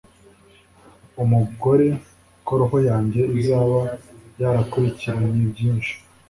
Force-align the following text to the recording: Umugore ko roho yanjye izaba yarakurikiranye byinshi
Umugore 1.23 1.87
ko 2.45 2.51
roho 2.59 2.77
yanjye 2.89 3.21
izaba 3.39 3.79
yarakurikiranye 4.39 5.43
byinshi 5.53 5.93